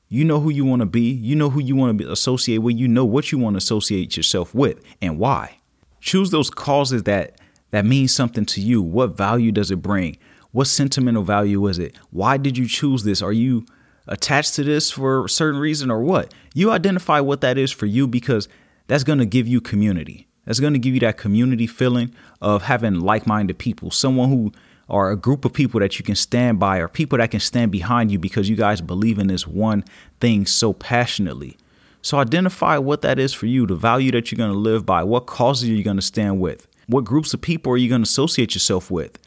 You 0.10 0.26
know 0.26 0.40
who 0.40 0.50
you 0.50 0.66
want 0.66 0.82
to 0.82 0.86
be. 0.86 1.12
You 1.12 1.36
know 1.36 1.50
who 1.50 1.62
you 1.62 1.76
want 1.76 1.98
to 1.98 2.12
associate 2.12 2.60
with. 2.60 2.78
You 2.78 2.88
know 2.88 3.06
what 3.06 3.32
you 3.32 3.38
want 3.38 3.56
to 3.56 3.60
associate 3.60 4.18
yourself 4.18 4.54
with 4.54 4.84
and 5.02 5.18
why. 5.18 5.60
Choose 6.04 6.32
those 6.32 6.50
causes 6.50 7.04
that 7.04 7.40
that 7.72 7.86
mean 7.86 8.10
something 8.10 8.46
to 8.46 8.62
you. 8.62 8.82
What 8.82 9.16
value 9.16 9.54
does 9.54 9.72
it 9.72 9.78
bring? 9.78 10.18
What 10.52 10.68
sentimental 10.68 11.24
value 11.24 11.66
is 11.68 11.80
it? 11.80 11.96
Why 12.12 12.36
did 12.36 12.58
you 12.58 12.68
choose 12.68 13.04
this? 13.04 13.22
Are 13.22 13.32
you 13.32 13.66
attached 14.08 14.54
to 14.56 14.64
this 14.66 14.92
for 14.92 15.26
a 15.26 15.30
certain 15.30 15.62
reason 15.62 15.90
or 15.90 16.04
what? 16.04 16.34
You 16.54 16.72
identify 16.72 17.22
what 17.22 17.40
that 17.40 17.58
is 17.58 17.72
for 17.72 17.86
you 17.86 18.06
because 18.06 18.50
that's 18.88 19.06
going 19.06 19.20
to 19.20 19.26
give 19.26 19.48
you 19.48 19.62
community. 19.62 20.28
That's 20.46 20.60
going 20.60 20.74
to 20.74 20.80
give 20.80 20.94
you 20.94 21.00
that 21.00 21.18
community 21.18 21.68
feeling 21.68 22.14
of 22.42 22.64
having 22.64 23.00
like 23.00 23.26
minded 23.26 23.58
people, 23.58 23.90
someone 23.90 24.28
who 24.28 24.52
or 24.90 25.10
a 25.10 25.16
group 25.16 25.46
of 25.46 25.54
people 25.54 25.80
that 25.80 25.98
you 25.98 26.04
can 26.04 26.16
stand 26.16 26.60
by 26.60 26.80
or 26.80 26.90
people 26.90 27.18
that 27.18 27.32
can 27.32 27.40
stand 27.40 27.72
behind 27.72 28.12
you 28.12 28.20
because 28.20 28.50
you 28.50 28.58
guys 28.58 28.82
believe 28.82 29.18
in 29.20 29.28
this 29.28 29.48
one 29.48 29.86
thing 30.20 30.46
so 30.46 30.74
passionately. 30.74 31.56
So 32.04 32.20
identify 32.20 32.78
what 32.78 33.02
that 33.02 33.18
is 33.18 33.34
for 33.34 33.48
you, 33.48 33.66
the 33.66 33.76
value 33.76 34.12
that 34.12 34.32
you're 34.32 34.38
going 34.38 34.52
to 34.52 34.58
live 34.58 34.86
by, 34.86 35.04
what 35.04 35.26
causes 35.26 35.70
you're 35.70 35.84
going 35.84 35.96
to 35.96 36.02
stand 36.04 36.40
with, 36.40 36.68
what 36.86 37.06
groups 37.06 37.34
of 37.34 37.42
people 37.42 37.74
are 37.74 37.78
you 37.78 37.90
going 37.90 38.02
to 38.02 38.08
associate 38.08 38.54
yourself 38.54 38.92
with 38.92 39.18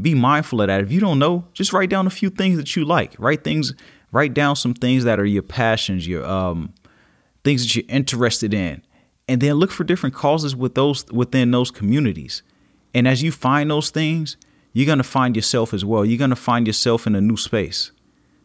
be 0.00 0.14
mindful 0.14 0.60
of 0.60 0.68
that. 0.68 0.80
If 0.80 0.92
you 0.92 1.00
don't 1.00 1.18
know, 1.18 1.44
just 1.52 1.72
write 1.72 1.90
down 1.90 2.06
a 2.06 2.10
few 2.10 2.30
things 2.30 2.56
that 2.56 2.76
you 2.76 2.84
like. 2.84 3.14
Write 3.18 3.44
things, 3.44 3.74
write 4.12 4.34
down 4.34 4.56
some 4.56 4.74
things 4.74 5.04
that 5.04 5.18
are 5.18 5.26
your 5.26 5.42
passions, 5.42 6.06
your 6.06 6.24
um 6.24 6.72
things 7.44 7.62
that 7.62 7.74
you're 7.74 7.84
interested 7.88 8.54
in. 8.54 8.82
And 9.26 9.40
then 9.40 9.54
look 9.54 9.70
for 9.70 9.84
different 9.84 10.14
causes 10.14 10.54
with 10.54 10.74
those 10.74 11.04
within 11.06 11.50
those 11.50 11.70
communities. 11.70 12.42
And 12.94 13.06
as 13.06 13.22
you 13.22 13.32
find 13.32 13.70
those 13.70 13.90
things, 13.90 14.36
you're 14.72 14.86
gonna 14.86 15.02
find 15.02 15.34
yourself 15.34 15.74
as 15.74 15.84
well. 15.84 16.04
You're 16.04 16.18
gonna 16.18 16.36
find 16.36 16.66
yourself 16.66 17.06
in 17.06 17.14
a 17.14 17.20
new 17.20 17.36
space 17.36 17.90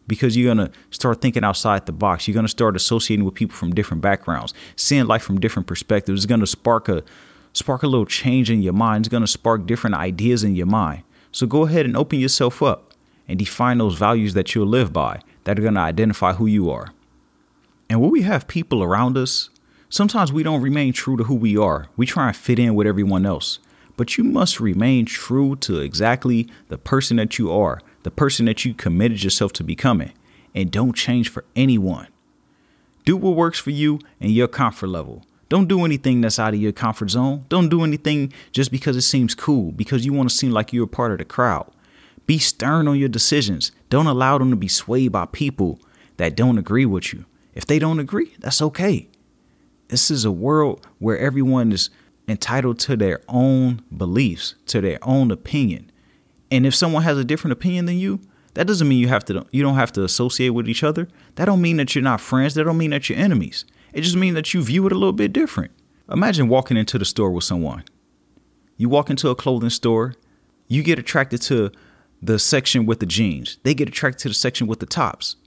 because 0.07 0.35
you're 0.35 0.53
going 0.53 0.67
to 0.67 0.73
start 0.91 1.21
thinking 1.21 1.43
outside 1.43 1.85
the 1.85 1.91
box. 1.91 2.27
You're 2.27 2.33
going 2.33 2.45
to 2.45 2.49
start 2.49 2.75
associating 2.75 3.25
with 3.25 3.33
people 3.33 3.55
from 3.55 3.73
different 3.73 4.01
backgrounds, 4.01 4.53
seeing 4.75 5.05
life 5.05 5.23
from 5.23 5.39
different 5.39 5.67
perspectives. 5.67 6.21
It's 6.21 6.29
going 6.29 6.41
to 6.41 6.47
spark 6.47 6.89
a 6.89 7.03
spark 7.53 7.83
a 7.83 7.87
little 7.87 8.05
change 8.05 8.49
in 8.49 8.61
your 8.61 8.73
mind. 8.73 9.05
It's 9.05 9.11
going 9.11 9.23
to 9.23 9.27
spark 9.27 9.65
different 9.65 9.95
ideas 9.95 10.43
in 10.43 10.55
your 10.55 10.65
mind. 10.65 11.03
So 11.31 11.45
go 11.45 11.65
ahead 11.65 11.85
and 11.85 11.95
open 11.95 12.19
yourself 12.19 12.61
up 12.61 12.93
and 13.27 13.39
define 13.39 13.77
those 13.77 13.95
values 13.95 14.33
that 14.33 14.53
you'll 14.53 14.67
live 14.67 14.91
by 14.91 15.21
that 15.43 15.57
are 15.57 15.61
going 15.61 15.75
to 15.75 15.79
identify 15.79 16.33
who 16.33 16.45
you 16.45 16.69
are. 16.69 16.93
And 17.89 18.01
when 18.01 18.11
we 18.11 18.23
have 18.23 18.47
people 18.47 18.81
around 18.81 19.17
us, 19.17 19.49
sometimes 19.89 20.33
we 20.33 20.43
don't 20.43 20.61
remain 20.61 20.93
true 20.93 21.17
to 21.17 21.25
who 21.25 21.35
we 21.35 21.57
are. 21.57 21.87
We 21.95 22.05
try 22.05 22.27
and 22.27 22.35
fit 22.35 22.59
in 22.59 22.75
with 22.75 22.87
everyone 22.87 23.25
else. 23.25 23.59
But 23.95 24.17
you 24.17 24.23
must 24.23 24.59
remain 24.59 25.05
true 25.05 25.55
to 25.57 25.79
exactly 25.79 26.49
the 26.69 26.79
person 26.79 27.17
that 27.17 27.37
you 27.37 27.51
are, 27.51 27.79
the 28.03 28.11
person 28.11 28.45
that 28.45 28.63
you 28.63 28.73
committed 28.73 29.23
yourself 29.23 29.53
to 29.53 29.63
becoming, 29.63 30.13
and 30.53 30.71
don't 30.71 30.95
change 30.95 31.29
for 31.29 31.45
anyone. 31.55 32.07
Do 33.05 33.17
what 33.17 33.35
works 33.35 33.59
for 33.59 33.71
you 33.71 33.99
and 34.21 34.31
your 34.31 34.47
comfort 34.47 34.87
level. 34.87 35.23
Don't 35.49 35.67
do 35.67 35.83
anything 35.85 36.21
that's 36.21 36.39
out 36.39 36.53
of 36.53 36.59
your 36.59 36.71
comfort 36.71 37.09
zone. 37.11 37.45
Don't 37.49 37.69
do 37.69 37.83
anything 37.83 38.33
just 38.51 38.71
because 38.71 38.95
it 38.95 39.01
seems 39.01 39.35
cool, 39.35 39.71
because 39.71 40.05
you 40.05 40.13
want 40.13 40.29
to 40.29 40.35
seem 40.35 40.51
like 40.51 40.73
you're 40.73 40.85
a 40.85 40.87
part 40.87 41.11
of 41.11 41.17
the 41.17 41.25
crowd. 41.25 41.69
Be 42.25 42.39
stern 42.39 42.87
on 42.87 42.97
your 42.97 43.09
decisions. 43.09 43.71
Don't 43.89 44.07
allow 44.07 44.37
them 44.37 44.49
to 44.49 44.55
be 44.55 44.67
swayed 44.67 45.11
by 45.11 45.25
people 45.25 45.79
that 46.17 46.35
don't 46.35 46.57
agree 46.57 46.85
with 46.85 47.13
you. 47.13 47.25
If 47.53 47.65
they 47.65 47.77
don't 47.77 47.99
agree, 47.99 48.33
that's 48.39 48.61
okay. 48.61 49.09
This 49.89 50.09
is 50.09 50.25
a 50.25 50.31
world 50.31 50.87
where 50.99 51.19
everyone 51.19 51.71
is 51.71 51.89
entitled 52.27 52.79
to 52.79 52.95
their 52.95 53.21
own 53.27 53.83
beliefs, 53.95 54.55
to 54.67 54.81
their 54.81 54.97
own 55.01 55.29
opinion. 55.29 55.91
And 56.53 56.67
if 56.67 56.75
someone 56.75 57.01
has 57.01 57.17
a 57.17 57.23
different 57.23 57.53
opinion 57.53 57.87
than 57.87 57.97
you, 57.97 58.19
that 58.53 58.67
doesn't 58.67 58.87
mean 58.87 58.99
you 58.99 59.07
have 59.07 59.25
to 59.25 59.43
you 59.49 59.63
don't 59.63 59.73
have 59.73 59.91
to 59.93 60.03
associate 60.03 60.49
with 60.49 60.69
each 60.69 60.83
other. 60.83 61.07
That 61.33 61.45
don't 61.45 61.63
mean 61.63 61.77
that 61.77 61.95
you're 61.95 62.03
not 62.03 62.21
friends. 62.21 62.53
That 62.53 62.65
don't 62.65 62.77
mean 62.77 62.91
that 62.91 63.09
you're 63.09 63.17
enemies. 63.17 63.65
It 63.91 64.01
just 64.01 64.15
means 64.15 64.35
that 64.35 64.53
you 64.53 64.61
view 64.61 64.85
it 64.85 64.91
a 64.91 64.95
little 64.95 65.13
bit 65.13 65.33
different. 65.33 65.71
Imagine 66.11 66.47
walking 66.47 66.77
into 66.77 66.99
the 66.99 67.05
store 67.05 67.31
with 67.31 67.43
someone. 67.43 67.83
You 68.77 68.87
walk 68.87 69.09
into 69.09 69.29
a 69.29 69.35
clothing 69.35 69.71
store, 69.71 70.13
you 70.67 70.83
get 70.83 70.99
attracted 70.99 71.41
to 71.43 71.71
the 72.21 72.37
section 72.37 72.85
with 72.85 72.99
the 72.99 73.07
jeans. 73.07 73.57
They 73.63 73.73
get 73.73 73.89
attracted 73.89 74.19
to 74.21 74.27
the 74.27 74.35
section 74.35 74.67
with 74.67 74.79
the 74.79 74.85
tops. 74.85 75.37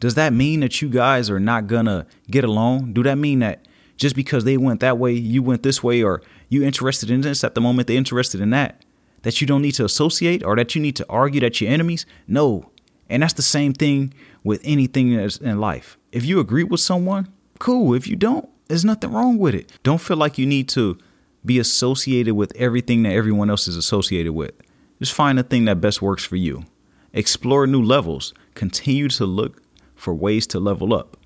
Does 0.00 0.16
that 0.16 0.32
mean 0.32 0.60
that 0.60 0.82
you 0.82 0.88
guys 0.88 1.30
are 1.30 1.38
not 1.38 1.68
gonna 1.68 2.06
get 2.28 2.42
along? 2.42 2.92
Do 2.92 3.04
that 3.04 3.18
mean 3.18 3.38
that 3.38 3.68
just 3.96 4.16
because 4.16 4.42
they 4.42 4.56
went 4.56 4.80
that 4.80 4.98
way, 4.98 5.12
you 5.12 5.44
went 5.44 5.62
this 5.62 5.80
way, 5.80 6.02
or 6.02 6.22
you 6.48 6.64
interested 6.64 7.08
in 7.08 7.20
this 7.20 7.44
at 7.44 7.54
the 7.54 7.60
moment 7.60 7.86
they're 7.86 7.96
interested 7.96 8.40
in 8.40 8.50
that, 8.50 8.84
that 9.22 9.40
you 9.40 9.46
don't 9.46 9.62
need 9.62 9.72
to 9.72 9.84
associate 9.84 10.44
or 10.44 10.56
that 10.56 10.74
you 10.74 10.80
need 10.80 10.96
to 10.96 11.06
argue 11.08 11.40
that 11.40 11.60
you're 11.60 11.70
enemies? 11.70 12.06
No. 12.26 12.70
And 13.08 13.22
that's 13.22 13.34
the 13.34 13.42
same 13.42 13.72
thing 13.72 14.14
with 14.44 14.60
anything 14.64 15.12
in 15.12 15.60
life. 15.60 15.98
If 16.12 16.24
you 16.24 16.40
agree 16.40 16.64
with 16.64 16.80
someone, 16.80 17.28
cool. 17.58 17.94
If 17.94 18.06
you 18.06 18.16
don't, 18.16 18.48
there's 18.68 18.84
nothing 18.84 19.12
wrong 19.12 19.38
with 19.38 19.54
it. 19.54 19.70
Don't 19.82 20.00
feel 20.00 20.16
like 20.16 20.38
you 20.38 20.46
need 20.46 20.68
to 20.70 20.96
be 21.44 21.58
associated 21.58 22.34
with 22.34 22.52
everything 22.56 23.02
that 23.02 23.12
everyone 23.12 23.50
else 23.50 23.66
is 23.66 23.76
associated 23.76 24.32
with. 24.32 24.52
Just 25.00 25.12
find 25.12 25.38
the 25.38 25.42
thing 25.42 25.64
that 25.64 25.80
best 25.80 26.00
works 26.02 26.24
for 26.24 26.36
you. 26.36 26.64
explore 27.12 27.66
new 27.66 27.82
levels, 27.82 28.34
continue 28.54 29.08
to 29.08 29.26
look 29.26 29.62
for 29.94 30.14
ways 30.14 30.46
to 30.48 30.60
level 30.60 30.94
up. 30.94 31.16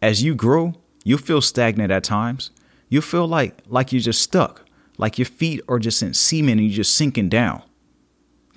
As 0.00 0.22
you 0.22 0.34
grow, 0.34 0.74
you'll 1.04 1.18
feel 1.18 1.40
stagnant 1.40 1.90
at 1.90 2.04
times. 2.04 2.50
You'll 2.88 3.02
feel 3.02 3.26
like 3.26 3.58
like 3.66 3.92
you're 3.92 4.00
just 4.00 4.22
stuck, 4.22 4.64
like 4.98 5.18
your 5.18 5.26
feet 5.26 5.60
are 5.68 5.78
just 5.78 6.02
in 6.02 6.14
cement 6.14 6.60
and 6.60 6.68
you're 6.68 6.76
just 6.76 6.94
sinking 6.94 7.28
down. 7.28 7.62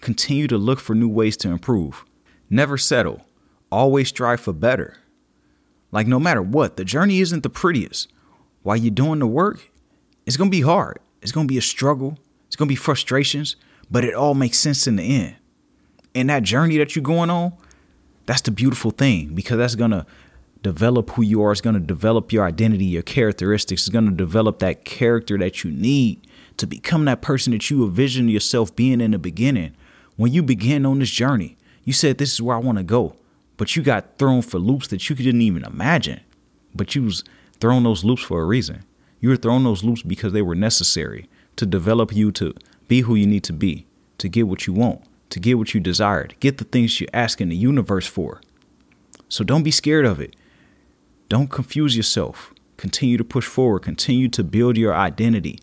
Continue 0.02 0.48
to 0.48 0.58
look 0.58 0.80
for 0.80 0.96
new 0.96 1.10
ways 1.10 1.36
to 1.38 1.50
improve. 1.50 2.06
Never 2.50 2.78
settle. 2.78 3.26
Always 3.72 4.10
strive 4.10 4.40
for 4.40 4.54
better. 4.54 4.98
Like 5.92 6.08
no 6.08 6.20
matter 6.20 6.42
what, 6.42 6.78
the 6.78 6.86
journey 6.86 7.20
isn't 7.20 7.44
the 7.44 7.50
prettiest. 7.50 8.12
While 8.64 8.78
you're 8.78 8.92
doing 8.92 9.20
the 9.20 9.28
work, 9.28 9.72
it's 10.26 10.38
to 10.38 10.50
be 10.50 10.62
hard. 10.62 11.00
It's 11.22 11.32
to 11.32 11.44
be 11.46 11.58
a 11.58 11.62
struggle. 11.62 12.18
It's 12.48 12.56
to 12.56 12.66
be 12.66 12.76
frustrations, 12.76 13.56
but 13.92 14.04
it 14.04 14.14
all 14.14 14.34
makes 14.34 14.58
sense 14.58 14.88
in 14.88 14.96
the 14.96 15.04
end. 15.04 15.36
And 16.16 16.30
that 16.30 16.44
journey 16.44 16.78
that 16.78 16.96
you're 16.96 17.04
going 17.04 17.30
on, 17.30 17.54
that's 18.26 18.42
the 18.42 18.52
beautiful 18.52 18.92
thing 18.92 19.34
because 19.34 19.58
that's 19.58 19.76
to 19.76 20.06
develop 20.62 21.12
who 21.12 21.24
you 21.24 21.42
are. 21.44 21.52
It's 21.52 21.62
going 21.62 21.76
to 21.76 21.80
develop 21.80 22.32
your 22.32 22.46
identity, 22.46 22.86
your 22.86 23.02
characteristics. 23.02 23.84
It's 23.84 23.90
going 23.90 24.06
to 24.06 24.12
develop 24.12 24.60
that 24.60 24.86
character 24.86 25.38
that 25.38 25.64
you 25.64 25.72
need 25.72 26.26
to 26.60 26.68
become 26.68 27.06
that 27.06 27.22
person 27.22 27.52
that 27.54 27.70
you 27.70 27.84
envisioned 27.84 28.32
yourself 28.32 28.76
being 28.76 29.02
in 29.02 29.12
the 29.12 29.20
beginning. 29.20 29.76
When 30.16 30.32
you 30.32 30.44
began 30.44 30.86
on 30.86 31.00
this 31.00 31.10
journey, 31.10 31.58
you 31.84 31.94
said, 31.94 32.18
This 32.18 32.34
is 32.34 32.42
where 32.42 32.56
I 32.56 32.60
want 32.60 32.78
to 32.78 32.84
go. 32.84 33.16
But 33.58 33.76
you 33.76 33.82
got 33.82 34.18
thrown 34.18 34.42
for 34.42 34.60
loops 34.60 34.88
that 34.90 35.10
you 35.10 35.16
didn't 35.16 35.42
even 35.42 35.64
imagine. 35.64 36.22
But 36.74 36.96
you 36.96 37.04
was 37.04 37.24
thrown 37.60 37.84
those 37.84 38.06
loops 38.06 38.22
for 38.22 38.42
a 38.42 38.46
reason. 38.46 38.84
You 39.20 39.30
were 39.30 39.38
thrown 39.38 39.64
those 39.64 39.84
loops 39.84 40.02
because 40.02 40.32
they 40.32 40.42
were 40.42 40.56
necessary 40.56 41.28
to 41.58 41.66
develop 41.66 42.16
you 42.16 42.32
to 42.34 42.54
be 42.88 43.02
who 43.02 43.16
you 43.16 43.28
need 43.28 43.44
to 43.44 43.54
be, 43.54 43.86
to 44.18 44.30
get 44.30 44.48
what 44.48 44.66
you 44.66 44.74
want, 44.74 45.02
to 45.30 45.40
get 45.40 45.58
what 45.58 45.74
you 45.74 45.82
desire, 45.82 46.28
to 46.28 46.36
get 46.38 46.58
the 46.58 46.64
things 46.64 47.00
you're 47.00 47.10
asking 47.14 47.50
the 47.50 47.56
universe 47.56 48.08
for. 48.08 48.42
So 49.28 49.44
don't 49.44 49.64
be 49.64 49.72
scared 49.72 50.06
of 50.06 50.22
it. 50.22 50.36
Don't 51.28 51.50
confuse 51.50 51.98
yourself. 51.98 52.54
Continue 52.78 53.18
to 53.18 53.26
push 53.26 53.46
forward. 53.46 53.82
Continue 53.82 54.30
to 54.30 54.44
build 54.44 54.78
your 54.78 54.96
identity 54.96 55.60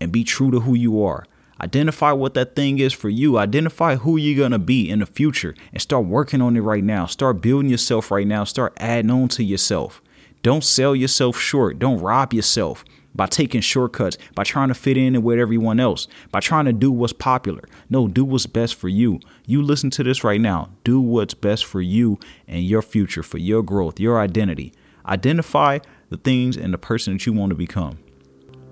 and 0.00 0.12
be 0.12 0.24
true 0.24 0.50
to 0.50 0.60
who 0.60 0.74
you 0.74 1.02
are. 1.02 1.24
Identify 1.60 2.12
what 2.12 2.34
that 2.34 2.54
thing 2.54 2.78
is 2.78 2.92
for 2.92 3.08
you. 3.08 3.36
Identify 3.36 3.96
who 3.96 4.16
you're 4.16 4.38
going 4.38 4.52
to 4.52 4.58
be 4.58 4.88
in 4.88 5.00
the 5.00 5.06
future 5.06 5.54
and 5.72 5.82
start 5.82 6.04
working 6.06 6.40
on 6.40 6.56
it 6.56 6.60
right 6.60 6.84
now. 6.84 7.06
Start 7.06 7.40
building 7.40 7.70
yourself 7.70 8.10
right 8.10 8.26
now. 8.26 8.44
Start 8.44 8.74
adding 8.76 9.10
on 9.10 9.28
to 9.28 9.42
yourself. 9.42 10.00
Don't 10.42 10.62
sell 10.62 10.94
yourself 10.94 11.38
short. 11.38 11.80
Don't 11.80 12.00
rob 12.00 12.32
yourself 12.32 12.84
by 13.12 13.26
taking 13.26 13.60
shortcuts, 13.60 14.16
by 14.36 14.44
trying 14.44 14.68
to 14.68 14.74
fit 14.74 14.96
in 14.96 15.20
with 15.22 15.40
everyone 15.40 15.80
else, 15.80 16.06
by 16.30 16.38
trying 16.38 16.66
to 16.66 16.72
do 16.72 16.92
what's 16.92 17.12
popular. 17.12 17.64
No, 17.90 18.06
do 18.06 18.24
what's 18.24 18.46
best 18.46 18.76
for 18.76 18.88
you. 18.88 19.18
You 19.44 19.60
listen 19.60 19.90
to 19.90 20.04
this 20.04 20.22
right 20.22 20.40
now. 20.40 20.70
Do 20.84 21.00
what's 21.00 21.34
best 21.34 21.64
for 21.64 21.80
you 21.80 22.20
and 22.46 22.62
your 22.62 22.82
future, 22.82 23.24
for 23.24 23.38
your 23.38 23.64
growth, 23.64 23.98
your 23.98 24.20
identity. 24.20 24.72
Identify 25.04 25.80
the 26.10 26.18
things 26.18 26.56
and 26.56 26.72
the 26.72 26.78
person 26.78 27.14
that 27.14 27.26
you 27.26 27.32
want 27.32 27.50
to 27.50 27.56
become. 27.56 27.98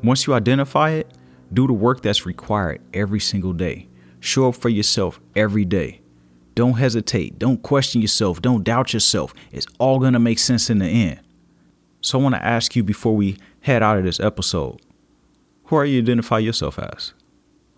Once 0.05 0.27
you 0.27 0.35
identify 0.35 0.91
it, 0.91 1.11
do 1.53 1.67
the 1.67 1.73
work 1.73 2.03
that's 2.03 2.27
required 2.27 2.81
every 2.93 3.21
single 3.21 3.53
day. 3.53 3.89
Show 4.21 4.49
up 4.49 4.57
for 4.57 4.69
yourself 4.69 5.21
every 5.35 5.65
day. 5.65 6.01
Don't 6.55 6.75
hesitate. 6.75 7.39
Don't 7.39 7.63
question 7.63 8.01
yourself. 8.01 8.41
Don't 8.41 8.65
doubt 8.65 8.95
yourself. 8.95 9.35
It's 9.53 9.67
all 9.79 9.99
going 9.99 10.15
to 10.15 10.19
make 10.19 10.39
sense 10.39 10.71
in 10.71 10.79
the 10.79 10.87
end. 10.87 11.21
So 12.01 12.19
I 12.19 12.23
want 12.23 12.35
to 12.35 12.45
ask 12.45 12.75
you 12.75 12.83
before 12.83 13.15
we 13.15 13.37
head 13.61 13.83
out 13.83 13.99
of 13.99 14.05
this 14.05 14.21
episode 14.21 14.81
who 15.65 15.77
are 15.77 15.85
you 15.85 15.99
identify 15.99 16.39
yourself 16.39 16.79
as? 16.79 17.13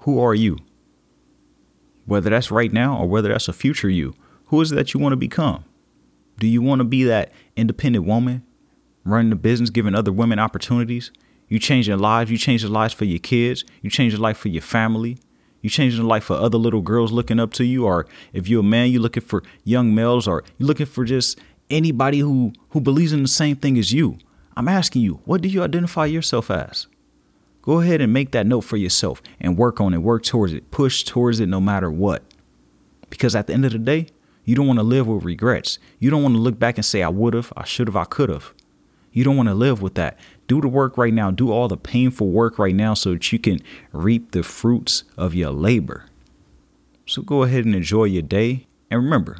Who 0.00 0.20
are 0.20 0.34
you? 0.34 0.58
Whether 2.04 2.30
that's 2.30 2.50
right 2.50 2.72
now 2.72 2.98
or 2.98 3.08
whether 3.08 3.30
that's 3.30 3.48
a 3.48 3.52
future 3.52 3.88
you, 3.88 4.14
who 4.46 4.60
is 4.60 4.70
it 4.72 4.74
that 4.74 4.92
you 4.92 5.00
want 5.00 5.12
to 5.12 5.16
become? 5.16 5.64
Do 6.38 6.46
you 6.46 6.60
want 6.60 6.80
to 6.80 6.84
be 6.84 7.04
that 7.04 7.32
independent 7.56 8.04
woman, 8.04 8.44
running 9.04 9.30
the 9.30 9.36
business, 9.36 9.70
giving 9.70 9.94
other 9.94 10.12
women 10.12 10.38
opportunities? 10.38 11.10
You 11.48 11.58
change 11.58 11.88
your 11.88 11.96
lives. 11.96 12.30
You 12.30 12.38
change 12.38 12.62
the 12.62 12.68
lives 12.68 12.94
for 12.94 13.04
your 13.04 13.18
kids. 13.18 13.64
You 13.82 13.90
change 13.90 14.14
the 14.14 14.20
life 14.20 14.36
for 14.36 14.48
your 14.48 14.62
family. 14.62 15.18
You 15.62 15.70
change 15.70 15.96
the 15.96 16.04
life 16.04 16.24
for 16.24 16.34
other 16.34 16.58
little 16.58 16.82
girls 16.82 17.10
looking 17.10 17.40
up 17.40 17.52
to 17.54 17.64
you. 17.64 17.86
Or 17.86 18.06
if 18.32 18.48
you're 18.48 18.60
a 18.60 18.64
man, 18.64 18.90
you're 18.90 19.02
looking 19.02 19.22
for 19.22 19.42
young 19.64 19.94
males 19.94 20.28
or 20.28 20.44
you're 20.58 20.66
looking 20.66 20.86
for 20.86 21.04
just 21.04 21.38
anybody 21.70 22.20
who, 22.20 22.52
who 22.70 22.80
believes 22.80 23.12
in 23.12 23.22
the 23.22 23.28
same 23.28 23.56
thing 23.56 23.78
as 23.78 23.92
you. 23.92 24.18
I'm 24.56 24.68
asking 24.68 25.02
you, 25.02 25.20
what 25.24 25.40
do 25.40 25.48
you 25.48 25.62
identify 25.62 26.06
yourself 26.06 26.50
as? 26.50 26.86
Go 27.62 27.80
ahead 27.80 28.00
and 28.00 28.12
make 28.12 28.30
that 28.32 28.46
note 28.46 28.62
for 28.62 28.76
yourself 28.76 29.22
and 29.40 29.58
work 29.58 29.80
on 29.80 29.92
it, 29.94 29.98
work 29.98 30.22
towards 30.22 30.52
it, 30.52 30.70
push 30.70 31.04
towards 31.04 31.38
it 31.38 31.48
no 31.48 31.60
matter 31.60 31.90
what. 31.90 32.22
Because 33.10 33.36
at 33.36 33.46
the 33.46 33.52
end 33.52 33.64
of 33.64 33.72
the 33.72 33.78
day, 33.78 34.06
you 34.44 34.54
don't 34.54 34.66
want 34.66 34.78
to 34.78 34.84
live 34.84 35.06
with 35.06 35.24
regrets. 35.24 35.78
You 35.98 36.10
don't 36.10 36.22
want 36.22 36.34
to 36.34 36.40
look 36.40 36.58
back 36.58 36.78
and 36.78 36.84
say, 36.84 37.02
I 37.02 37.08
would 37.08 37.34
have, 37.34 37.52
I 37.56 37.64
should 37.64 37.86
have, 37.86 37.96
I 37.96 38.04
could 38.04 38.30
have. 38.30 38.54
You 39.18 39.24
don't 39.24 39.36
want 39.36 39.48
to 39.48 39.54
live 39.56 39.82
with 39.82 39.96
that. 39.96 40.16
Do 40.46 40.60
the 40.60 40.68
work 40.68 40.96
right 40.96 41.12
now. 41.12 41.32
Do 41.32 41.50
all 41.50 41.66
the 41.66 41.76
painful 41.76 42.28
work 42.28 42.56
right 42.56 42.72
now 42.72 42.94
so 42.94 43.14
that 43.14 43.32
you 43.32 43.40
can 43.40 43.60
reap 43.90 44.30
the 44.30 44.44
fruits 44.44 45.02
of 45.16 45.34
your 45.34 45.50
labor. 45.50 46.04
So 47.04 47.22
go 47.22 47.42
ahead 47.42 47.64
and 47.64 47.74
enjoy 47.74 48.04
your 48.04 48.22
day. 48.22 48.68
And 48.92 49.02
remember, 49.02 49.38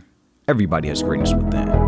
everybody 0.49 0.89
has 0.89 1.01
greatness 1.01 1.33
within. 1.33 1.88